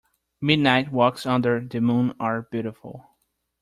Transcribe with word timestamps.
Midnight 0.41 0.91
walks 0.91 1.27
under 1.27 1.59
the 1.59 1.79
moon 1.79 2.15
are 2.19 2.41
beautiful. 2.49 3.07